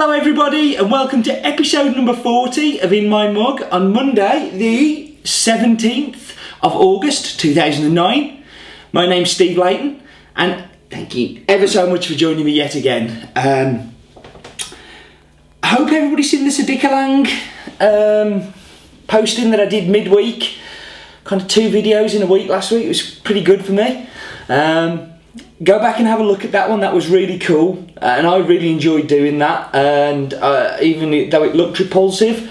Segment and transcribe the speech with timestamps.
[0.00, 5.16] Hello everybody and welcome to episode number 40 of In My Mug on Monday the
[5.24, 8.44] 17th of August 2009.
[8.92, 10.00] My name's Steve Leighton
[10.36, 13.28] and thank you ever so much for joining me yet again.
[13.34, 13.92] Um,
[15.64, 17.26] I hope everybody's seen the Sadikalang
[17.80, 18.54] um,
[19.08, 20.58] posting that I did midweek.
[21.24, 24.08] Kind of two videos in a week last week, it was pretty good for me.
[24.48, 25.17] Um,
[25.62, 26.80] go back and have a look at that one.
[26.80, 29.74] That was really cool, uh, and I really enjoyed doing that.
[29.74, 32.50] And uh, even though it looked repulsive,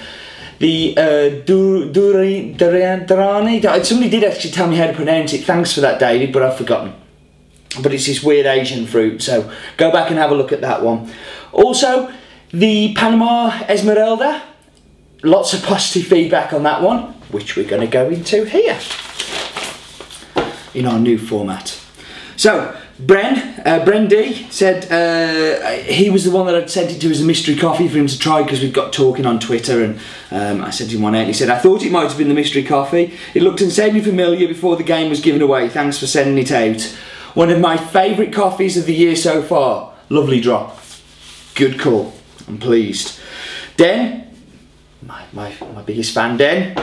[0.60, 3.86] the uh, Dur- Duri- Durani.
[3.86, 5.44] Somebody did actually tell me how to pronounce it.
[5.44, 6.94] Thanks for that, David, but I've forgotten.
[7.82, 10.82] But it's this weird Asian fruit, so go back and have a look at that
[10.82, 11.12] one.
[11.52, 12.12] Also,
[12.52, 14.44] the Panama Esmeralda.
[15.24, 18.80] Lots of positive feedback on that one, which we're going to go into here
[20.76, 21.77] in our new format.
[22.38, 27.02] So, Bren, uh, Bren D said uh, he was the one that I'd sent it
[27.02, 29.84] to as a mystery coffee for him to try because we'd got talking on Twitter
[29.84, 30.00] and
[30.30, 32.36] um, I sent him one out he said, I thought it might have been the
[32.36, 33.14] mystery coffee.
[33.34, 35.68] It looked insanely familiar before the game was given away.
[35.68, 36.82] Thanks for sending it out.
[37.34, 39.94] One of my favourite coffees of the year so far.
[40.10, 40.80] Lovely drop.
[41.56, 42.14] Good call.
[42.48, 43.20] I'm pleased.
[43.78, 44.36] Den,
[45.02, 46.78] my, my, my biggest fan, Den.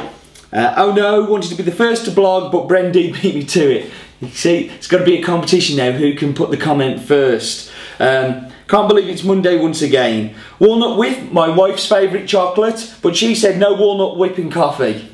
[0.53, 3.45] Uh, oh no, wanted to be the first to blog, but Bren D beat me
[3.45, 3.93] to it.
[4.21, 5.93] You see, it's got to be a competition now.
[5.93, 7.71] Who can put the comment first?
[7.99, 10.35] Um, can't believe it's Monday once again.
[10.59, 15.07] Walnut whip, my wife's favourite chocolate, but she said no walnut whip in coffee.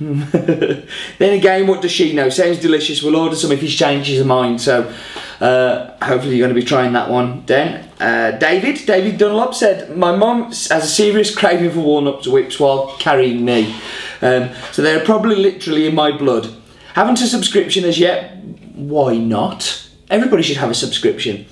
[1.19, 2.29] then again, what does she know?
[2.29, 3.03] Sounds delicious.
[3.03, 4.61] We'll order some if he changes his mind.
[4.61, 4.95] So
[5.41, 7.45] uh, hopefully you're going to be trying that one.
[7.47, 12.61] Then uh, David, David Dunlop said my mum has a serious craving for walnut whips
[12.61, 13.75] while carrying me.
[14.23, 16.55] Um, so they're probably literally in my blood.
[16.95, 18.40] Haven't a subscription as yet.
[18.89, 19.89] Why not?
[20.09, 21.47] Everybody should have a subscription.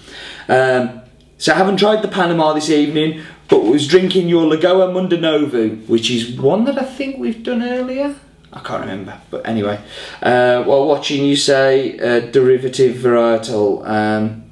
[0.49, 1.03] Um,
[1.37, 6.11] so I haven't tried the Panama this evening, but was drinking your Lagoa Mundanovu, which
[6.11, 8.17] is one that I think we've done earlier.
[8.53, 9.79] I can't remember, but anyway.
[10.23, 14.45] Uh, while watching you say uh, derivative varietal, um,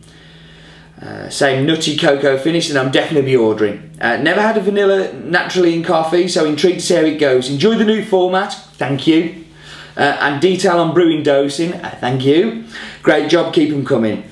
[1.01, 3.91] uh, same nutty cocoa finish, and I'm definitely be ordering.
[4.01, 7.51] Uh, never had a vanilla naturally in coffee, so intrigued to see how it goes.
[7.51, 9.46] Enjoy the new format, thank you.
[9.97, 12.65] Uh, and detail on brewing dosing, uh, thank you.
[13.03, 14.25] Great job, keep them coming.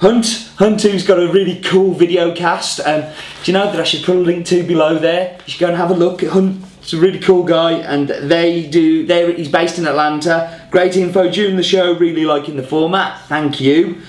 [0.00, 2.80] Hunt, Hunt who's got a really cool video cast.
[2.80, 3.02] Um,
[3.42, 5.36] do you know that I should put a link to below there?
[5.44, 6.64] You should go and have a look at Hunt.
[6.80, 9.06] He's a really cool guy, and they do.
[9.06, 10.66] They he's based in Atlanta.
[10.70, 11.92] Great info during the show.
[11.92, 13.20] Really liking the format.
[13.26, 14.00] Thank you.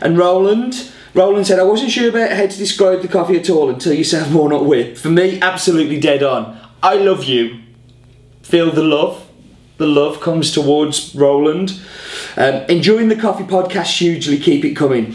[0.00, 0.92] And Roland.
[1.12, 4.04] Roland said, I wasn't sure about how to describe the coffee at all until you
[4.04, 4.98] said walnut with.
[4.98, 6.60] For me, absolutely dead on.
[6.82, 7.62] I love you.
[8.42, 9.25] Feel the love.
[9.78, 11.78] The love comes towards Roland.
[12.36, 14.38] Um, enjoying the coffee podcast hugely.
[14.38, 15.14] Keep it coming.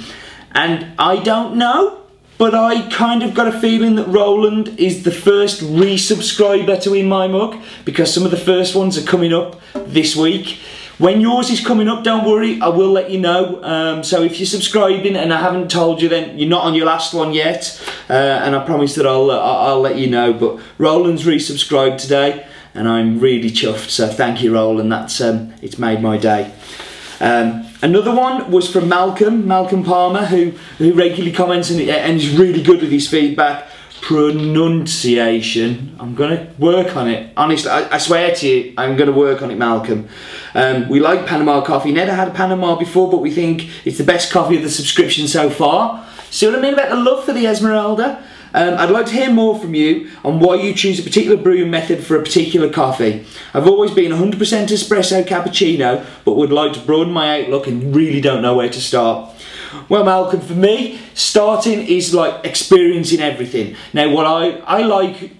[0.51, 2.01] And I don't know,
[2.37, 7.07] but I kind of got a feeling that Roland is the first resubscriber to In
[7.07, 10.59] My Mug because some of the first ones are coming up this week.
[10.99, 13.63] When yours is coming up, don't worry, I will let you know.
[13.63, 16.85] Um, so if you're subscribing and I haven't told you, then you're not on your
[16.85, 17.81] last one yet.
[18.07, 20.31] Uh, and I promise that I'll, uh, I'll let you know.
[20.31, 23.89] But Roland's resubscribed today and I'm really chuffed.
[23.89, 24.91] So thank you, Roland.
[24.91, 26.53] That's um, it's made my day.
[27.19, 32.29] Um, another one was from Malcolm, Malcolm Palmer, who who regularly comments and, and is
[32.37, 33.67] really good with his feedback.
[34.01, 35.95] Pronunciation.
[35.99, 37.31] I'm gonna work on it.
[37.37, 40.09] Honestly, I, I swear to you, I'm gonna work on it, Malcolm.
[40.55, 41.91] Um, we like Panama coffee.
[41.91, 45.27] Never had a Panama before, but we think it's the best coffee of the subscription
[45.27, 46.05] so far.
[46.31, 48.23] See what I mean about the love for the Esmeralda?
[48.53, 51.71] Um, I'd like to hear more from you on why you choose a particular brewing
[51.71, 53.25] method for a particular coffee.
[53.53, 58.21] I've always been 100% espresso cappuccino, but would like to broaden my outlook and really
[58.21, 59.33] don't know where to start.
[59.87, 63.75] Well, Malcolm, for me, starting is like experiencing everything.
[63.93, 65.31] Now, what I, I like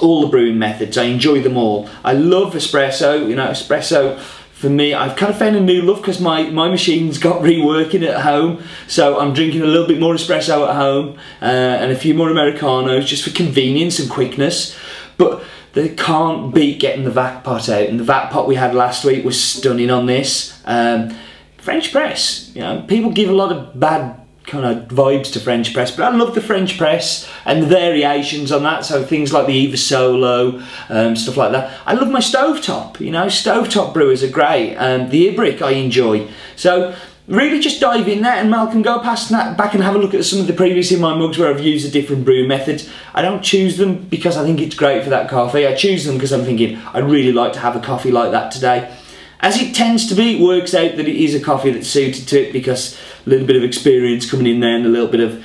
[0.00, 1.88] all the brewing methods, I enjoy them all.
[2.04, 4.18] I love espresso, you know, espresso
[4.58, 8.04] for me, I've kind of found a new love because my, my machine's got reworking
[8.04, 8.60] at home.
[8.88, 12.28] So I'm drinking a little bit more espresso at home uh, and a few more
[12.28, 14.76] Americanos just for convenience and quickness.
[15.16, 15.44] But
[15.74, 17.86] they can't beat getting the vac pot out.
[17.86, 20.60] And the vac pot we had last week was stunning on this.
[20.64, 21.16] Um,
[21.58, 25.72] French press, you know, people give a lot of bad kind of vibes to French
[25.72, 28.84] press, but I love the French press and the variations on that.
[28.84, 31.78] So things like the Eva Solo, um, stuff like that.
[31.86, 33.00] I love my stovetop.
[33.00, 34.76] You know, stovetop brewers are great.
[34.76, 36.28] Um, the Ibrik I enjoy.
[36.56, 36.96] So
[37.28, 40.14] really just dive in there and Malcolm go past that back and have a look
[40.14, 42.88] at some of the previous in my mugs where I've used a different brew methods.
[43.14, 45.66] I don't choose them because I think it's great for that coffee.
[45.66, 48.50] I choose them because I'm thinking I'd really like to have a coffee like that
[48.50, 48.94] today.
[49.40, 52.26] As it tends to be, it works out that it is a coffee that's suited
[52.28, 55.20] to it because a little bit of experience coming in there and a little bit
[55.20, 55.44] of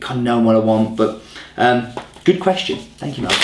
[0.00, 0.96] kind of knowing what I want.
[0.96, 1.22] But
[1.56, 1.92] um,
[2.24, 2.78] good Good question.
[2.98, 3.40] Thank you, Malcolm.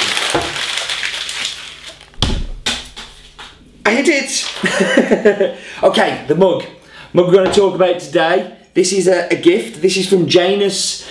[3.85, 5.59] I hit it!
[5.83, 6.65] okay, the mug.
[7.13, 8.57] Mug we're going to talk about today.
[8.75, 9.83] This is a, a gift.
[9.83, 11.09] This is from Janus.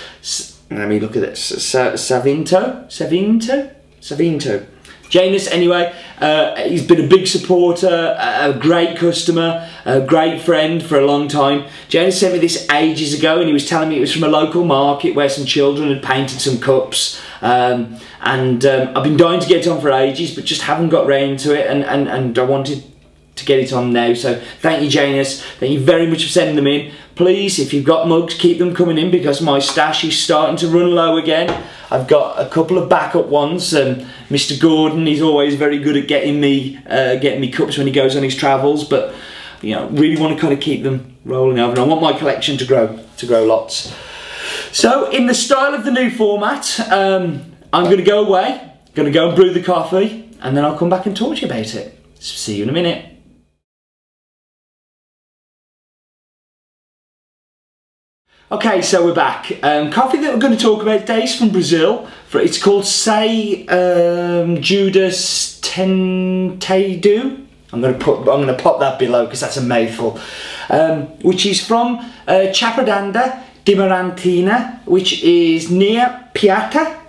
[0.71, 1.51] Let me look at this.
[1.51, 2.85] Savinto?
[2.87, 3.73] Savinto?
[3.99, 4.65] Savinto.
[5.09, 10.99] Janus, anyway, uh, he's been a big supporter, a great customer, a great friend for
[10.99, 11.65] a long time.
[11.89, 14.27] Janus sent me this ages ago and he was telling me it was from a
[14.27, 17.21] local market where some children had painted some cups.
[17.41, 20.89] Um, and um, I've been dying to get it on for ages, but just haven't
[20.89, 21.67] got round to it.
[21.67, 22.83] And, and, and I wanted
[23.35, 24.13] to get it on now.
[24.13, 25.43] So thank you, Janus.
[25.43, 26.93] Thank you very much for sending them in.
[27.15, 30.67] Please, if you've got mugs, keep them coming in because my stash is starting to
[30.67, 31.63] run low again.
[31.89, 33.73] I've got a couple of backup ones.
[33.73, 34.59] Um, Mr.
[34.59, 38.17] Gordon, he's always very good at getting me uh, getting me cups when he goes
[38.17, 39.15] on his travels, but
[39.61, 41.71] you know, really want to kind of keep them rolling over.
[41.71, 43.95] And I want my collection to grow to grow lots.
[44.73, 49.05] So, in the style of the new format, um, I'm going to go away, going
[49.05, 51.47] to go and brew the coffee, and then I'll come back and talk to you
[51.47, 51.97] about it.
[52.19, 53.14] See you in a minute.
[58.51, 59.51] Okay, so we're back.
[59.63, 62.07] Um, coffee that we're going to talk about today is from Brazil.
[62.27, 67.43] For It's called Say um, Judas Tentado.
[67.73, 68.19] I'm going to put.
[68.19, 70.19] I'm going to pop that below because that's a mouthful.
[70.69, 71.97] Um, which is from
[72.27, 76.99] uh, Chapadanda Diamantina, which is near Piata.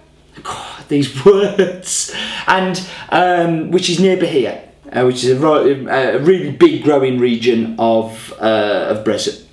[0.43, 2.15] God, these words,
[2.47, 7.77] and um, which is near Bahia, uh, which is a, a, really big growing region
[7.79, 9.47] of uh, of Brazil.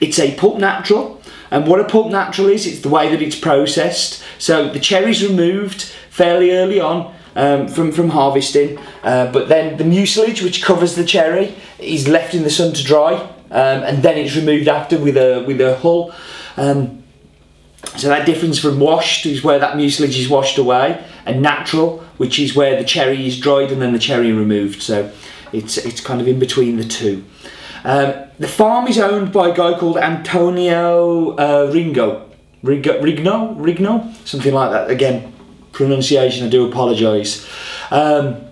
[0.00, 1.15] It's a pulp natural,
[1.56, 4.22] and what a pulp natural is, it's the way that it's processed.
[4.38, 9.84] So the cherries removed fairly early on um, from, from harvesting, uh, but then the
[9.84, 13.14] mucilage, which covers the cherry, is left in the sun to dry,
[13.50, 16.12] um, and then it's removed after with a, with a hull.
[16.58, 17.02] Um,
[17.96, 22.38] so that difference from washed is where that mucilage is washed away, and natural, which
[22.38, 24.82] is where the cherry is dried and then the cherry removed.
[24.82, 25.10] So
[25.54, 27.24] it's, it's kind of in between the two.
[27.86, 32.28] Um, the farm is owned by a guy called Antonio uh, Ringo.
[32.64, 33.56] Rigo, Rigno?
[33.56, 34.12] Rigno?
[34.26, 34.90] Something like that.
[34.90, 35.32] Again,
[35.70, 37.48] pronunciation, I do apologise.
[37.92, 38.44] Um,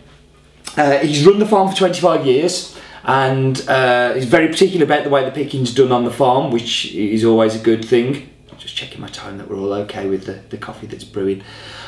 [0.77, 5.11] uh, he's run the farm for 25 years and uh, he's very particular about the
[5.11, 8.31] way the picking's done on the farm, which is always a good thing.
[8.57, 11.43] Just checking my time that we're all okay with the, the coffee that's brewing.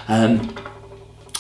[0.09, 0.53] Um,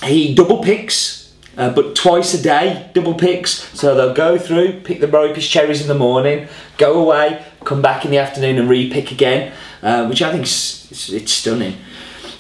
[0.05, 1.26] he double picks
[1.57, 3.51] uh, but twice a day, double picks.
[3.79, 8.05] So they'll go through, pick the ripest cherries in the morning, go away, come back
[8.05, 11.77] in the afternoon and re-pick again, uh, which I think is, it's stunning.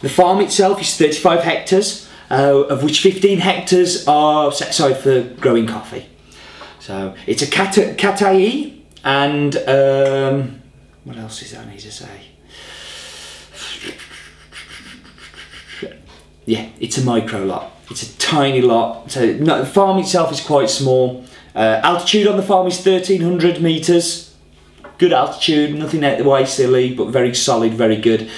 [0.02, 5.22] The farm itself is 35 hectares, uh, of which 15 hectares are set aside for
[5.22, 6.06] growing coffee.
[6.80, 10.62] So it's a Catuai and um,
[11.04, 12.20] what else is there I need to say?
[16.44, 17.75] Yeah, it's a micro lot.
[17.90, 19.10] It's a tiny lot.
[19.10, 21.24] So no, the farm itself is quite small.
[21.54, 24.34] Uh, altitude on the farm is 1300 metres.
[24.98, 28.30] Good altitude, nothing out the way silly, but very solid, very good.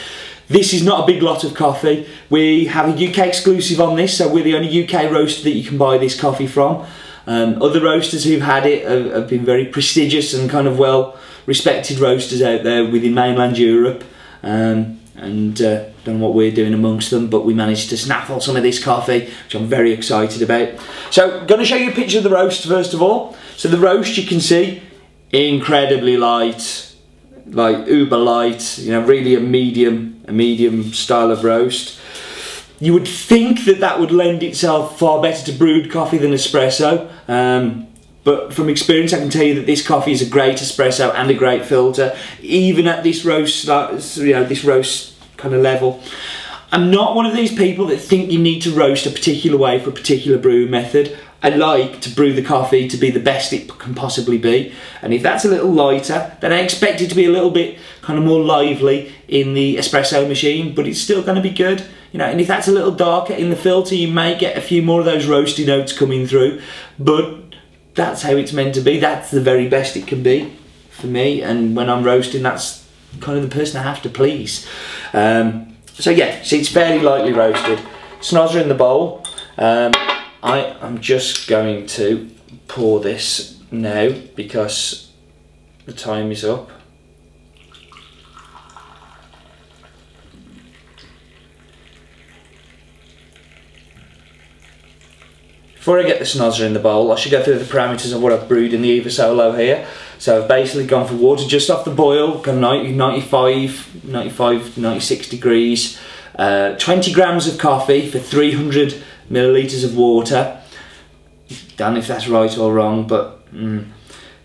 [0.48, 2.06] This is not a big lot of coffee.
[2.30, 5.68] We have a UK exclusive on this, so we're the only UK roaster that you
[5.68, 6.86] can buy this coffee from.
[7.26, 11.19] Um, other roasters who've had it have, have, been very prestigious and kind of well
[11.44, 14.02] respected roasters out there within mainland Europe.
[14.43, 18.41] Um, and uh, don't know what we're doing amongst them, but we managed to snaffle
[18.41, 20.70] some of this coffee, which I'm very excited about.
[21.10, 23.37] So, going to show you a picture of the roast first of all.
[23.56, 24.82] So the roast you can see,
[25.32, 26.94] incredibly light,
[27.46, 31.98] like uber light, you know, really a medium, a medium style of roast.
[32.79, 37.10] You would think that that would lend itself far better to brewed coffee than espresso.
[37.27, 37.87] Um,
[38.29, 41.31] but from experience, I can tell you that this coffee is a great espresso and
[41.31, 46.03] a great filter, even at this roast, uh, you know, this roast kind of level.
[46.70, 49.79] I'm not one of these people that think you need to roast a particular way
[49.79, 51.19] for a particular brew method.
[51.43, 54.75] I like to brew the coffee to be the best it can possibly be.
[55.01, 57.79] And if that's a little lighter, then I expect it to be a little bit
[58.03, 61.82] kind of more lively in the espresso machine, but it's still going to be good.
[62.13, 64.61] You know, and if that's a little darker in the filter, you may get a
[64.61, 66.61] few more of those roasty notes coming through.
[66.99, 67.47] But
[67.98, 68.98] that's how it's meant to be.
[68.98, 70.56] That's the very best it can be
[70.90, 71.43] for me.
[71.43, 72.88] And when I'm roasting, that's
[73.20, 74.67] kind of the person I have to please.
[75.12, 77.81] Um, so yeah, see, it's fairly lightly roasted.
[78.20, 79.24] Snozzer in the bowl.
[79.58, 79.93] Um,
[80.43, 82.31] I am just going to
[82.69, 85.10] pour this now because
[85.84, 86.70] the time is up.
[95.88, 98.22] Before I get the snozzer in the bowl, I should go through the parameters of
[98.22, 99.86] what I've brewed in the Eva Solo here.
[100.18, 105.28] So I've basically gone for water just off the boil, gone 90, 95, 95, 96
[105.30, 105.98] degrees.
[106.38, 110.60] uh, 20 grams of coffee for 300 millilitres of water.
[111.78, 113.86] Don't know if that's right or wrong, but mm,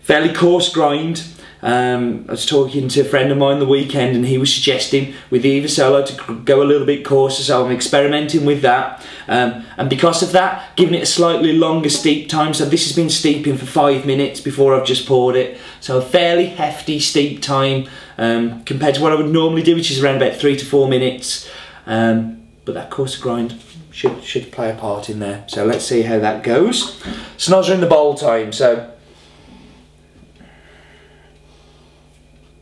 [0.00, 1.18] fairly coarse grind.
[1.64, 5.14] Um, I was talking to a friend of mine the weekend and he was suggesting
[5.30, 9.02] with the Solo to go a little bit coarser, so I'm experimenting with that.
[9.26, 12.52] Um, and because of that, giving it a slightly longer steep time.
[12.52, 15.58] So this has been steeping for five minutes before I've just poured it.
[15.80, 19.90] So a fairly hefty steep time um, compared to what I would normally do, which
[19.90, 21.50] is around about three to four minutes.
[21.86, 23.58] Um, but that coarser grind
[23.90, 25.44] should should play a part in there.
[25.46, 27.00] So let's see how that goes.
[27.38, 28.52] Snozzer in the bowl time.
[28.52, 28.93] So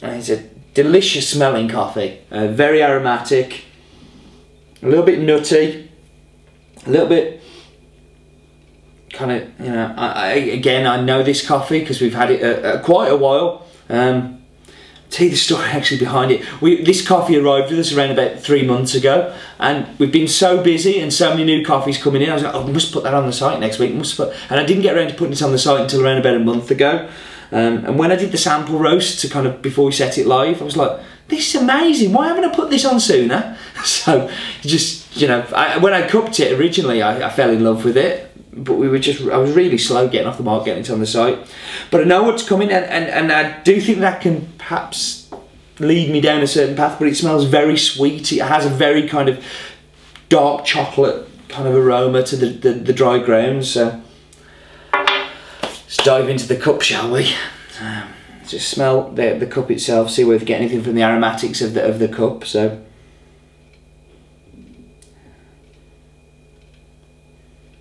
[0.02, 0.42] it's a
[0.75, 2.21] delicious smelling coffee.
[2.30, 3.64] Uh, very aromatic,
[4.82, 5.90] a little bit nutty,
[6.87, 7.40] a little bit
[9.12, 9.94] kind of you know.
[9.97, 13.16] I, I, again, I know this coffee because we've had it a, a quite a
[13.16, 13.66] while.
[13.88, 14.42] Um,
[15.11, 16.62] tell you the story actually behind it.
[16.62, 20.62] We, this coffee arrived with us around about three months ago, and we've been so
[20.62, 22.30] busy and so many new coffees coming in.
[22.30, 23.94] I was like, oh, we must put that on the site next week.
[23.94, 26.18] Must put, and I didn't get around to putting it on the site until around
[26.18, 27.09] about a month ago.
[27.52, 30.26] Um, and when I did the sample roast to kind of before we set it
[30.26, 32.12] live, I was like, this is amazing.
[32.12, 33.59] Why haven't I put this on sooner?
[33.85, 34.30] So
[34.61, 37.97] just you know, I, when I cooked it originally, I, I fell in love with
[37.97, 40.90] it but we were just I was really slow getting off the mark, getting it
[40.90, 41.38] on the site.
[41.90, 45.30] But I know what's coming, and, and, and I do think that can perhaps
[45.78, 46.99] lead me down a certain path.
[46.99, 48.32] But it smells very sweet.
[48.32, 49.44] It has a very kind of
[50.28, 53.71] dark chocolate kind of aroma to the, the, the dry grounds.
[53.71, 54.01] So
[55.92, 57.34] let's dive into the cup, shall we?
[57.78, 58.08] Um,
[58.49, 60.11] just smell the the cup itself.
[60.11, 62.44] See whether we get anything from the aromatics of the of the cup.
[62.44, 62.82] So.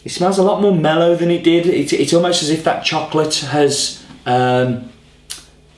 [0.03, 1.67] It smells a lot more mellow than it did.
[1.67, 4.89] It's, it's almost as if that chocolate has um,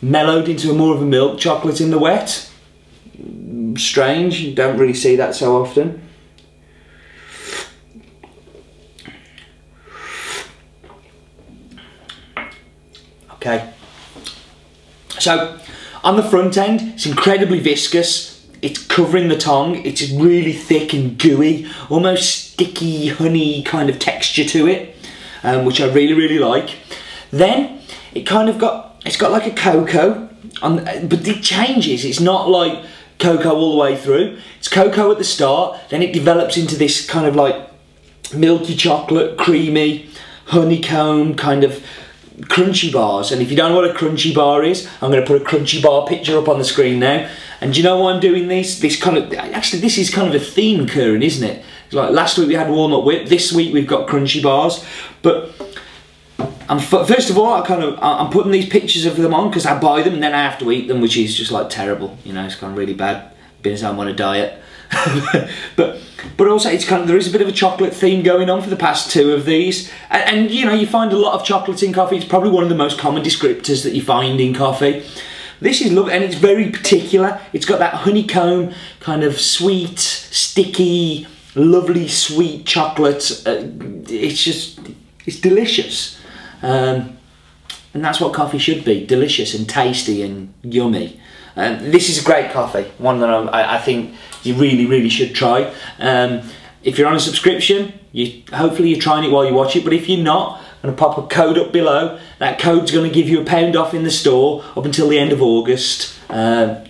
[0.01, 2.49] mellowed into a more of a milk chocolate in the wet.
[3.75, 6.02] Strange, you don't really see that so often.
[13.45, 13.73] Okay,
[15.19, 15.59] so
[16.01, 18.33] on the front end, it's incredibly viscous
[18.63, 19.85] it's covering the tongue.
[19.85, 24.95] It's really thick and gooey, almost sticky honey kind of texture to it,
[25.43, 26.77] um, which I really really like.
[27.29, 27.81] Then
[28.13, 30.29] it kind of got it's got like a cocoa,
[30.62, 32.05] on, but it changes.
[32.05, 32.85] It's not like
[33.19, 34.39] cocoa all the way through.
[34.59, 37.69] It's cocoa at the start, then it develops into this kind of like
[38.33, 40.09] milky chocolate, creamy,
[40.45, 41.85] honeycomb kind of
[42.41, 43.31] crunchy bars.
[43.31, 45.45] And if you don't know what a crunchy bar is, I'm going to put a
[45.45, 47.29] crunchy bar picture up on the screen now.
[47.61, 48.79] And do you know why I'm doing this?
[48.79, 51.63] This kind of actually this is kind of a theme occurring, isn't it?
[51.91, 53.27] Like last week we had walnut whip.
[53.27, 54.83] This week we've got crunchy bars.
[55.21, 55.51] But
[56.67, 59.65] I'm first of all I kind of I'm putting these pictures of them on because
[59.65, 62.17] I buy them and then I have to eat them, which is just like terrible.
[62.23, 63.31] You know, it's kind of really bad.
[63.61, 64.61] Being as I'm on a diet.
[65.75, 66.00] but
[66.38, 68.62] but also it's kind of there is a bit of a chocolate theme going on
[68.62, 69.91] for the past two of these.
[70.09, 72.17] And, and, you know you find a lot of chocolate in coffee.
[72.17, 75.05] It's probably one of the most common descriptors that you find in coffee.
[75.59, 77.39] This is lovely and it's very particular.
[77.53, 83.43] It's got that honeycomb kind of sweet sticky lovely sweet chocolate.
[83.45, 83.63] Uh,
[84.09, 84.79] it's just
[85.25, 86.19] it's delicious.
[86.62, 87.17] Um,
[87.93, 91.19] and that's what coffee should be delicious and tasty and yummy
[91.55, 95.33] um, this is a great coffee one that I, I think you really, really should
[95.33, 95.74] try.
[96.00, 96.41] Um,
[96.83, 99.83] if you're on a subscription, you hopefully you're trying it while you watch it.
[99.83, 102.19] But if you're not, I'm going to pop a code up below.
[102.39, 105.17] That code's going to give you a pound off in the store up until the
[105.17, 106.13] end of August.
[106.29, 106.83] Uh,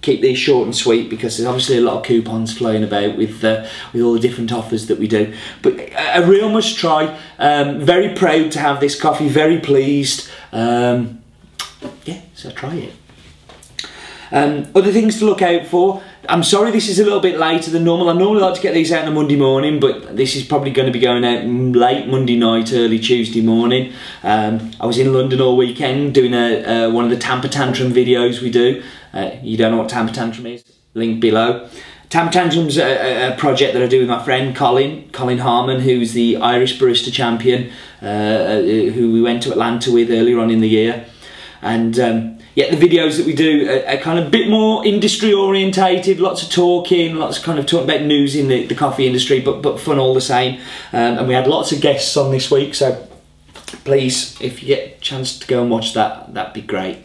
[0.00, 3.44] keep these short and sweet because there's obviously a lot of coupons flying about with
[3.44, 5.34] uh, with all the different offers that we do.
[5.60, 7.18] But a real must try.
[7.38, 9.28] Um, very proud to have this coffee.
[9.28, 10.28] Very pleased.
[10.52, 11.22] Um,
[12.04, 12.94] yeah, so try it.
[14.30, 16.02] Um, other things to look out for.
[16.28, 18.10] I'm sorry this is a little bit later than normal.
[18.10, 20.70] I normally like to get these out on a Monday morning, but this is probably
[20.70, 23.92] going to be going out late Monday night, early Tuesday morning.
[24.22, 27.92] Um, I was in London all weekend doing a, uh, one of the Tamper Tantrum
[27.92, 28.82] videos we do.
[29.14, 30.64] Uh, you don't know what Tamper Tantrum is?
[30.94, 31.68] Link below.
[32.10, 36.14] Tamper Tantrum's a, a, project that I do with my friend Colin, Colin Harmon, who's
[36.14, 37.70] the Irish barista champion,
[38.02, 41.06] uh, uh, who we went to Atlanta with earlier on in the year.
[41.60, 44.84] And um, yeah, the videos that we do are, are, kind of a bit more
[44.84, 48.74] industry orientated, lots of talking, lots of kind of talking about news in the, the
[48.74, 50.60] coffee industry, but, but fun all the same.
[50.92, 53.06] Um, and we had lots of guests on this week, so
[53.84, 56.98] please, if you get a chance to go and watch that, that'd be great.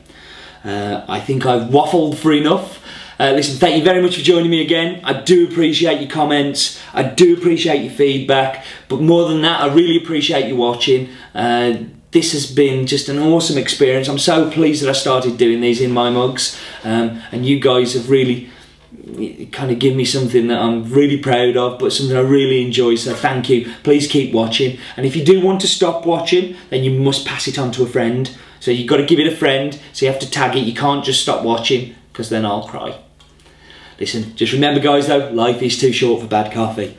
[0.63, 2.83] Uh, I think I've waffled for enough.
[3.19, 5.01] Uh, listen, thank you very much for joining me again.
[5.03, 6.81] I do appreciate your comments.
[6.95, 8.65] I do appreciate your feedback.
[8.89, 11.09] But more than that, I really appreciate you watching.
[11.35, 11.75] Uh,
[12.13, 14.07] this has been just an awesome experience.
[14.07, 17.93] I'm so pleased that I started doing these in my mugs, um, and you guys
[17.93, 18.49] have really
[19.51, 22.95] kind of give me something that I'm really proud of, but something I really enjoy.
[22.95, 23.71] So thank you.
[23.83, 24.77] Please keep watching.
[24.95, 27.83] And if you do want to stop watching, then you must pass it on to
[27.83, 28.35] a friend.
[28.59, 29.79] So you've got to give it a friend.
[29.91, 30.61] So you have to tag it.
[30.61, 32.99] You can't just stop watching because then I'll cry.
[33.99, 36.97] Listen, just remember, guys, though, life is too short for bad coffee.